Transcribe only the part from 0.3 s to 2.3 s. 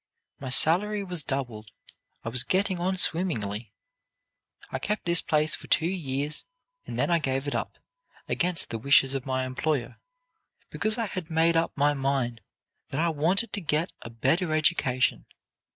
My salary was doubled; I